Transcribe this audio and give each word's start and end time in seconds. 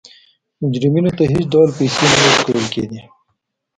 مجرمینو 0.61 1.11
ته 1.17 1.23
هېڅ 1.33 1.43
ډول 1.53 1.69
پیسې 1.79 2.05
نه 2.11 2.17
ورکول 2.25 2.63
کېده. 2.73 3.01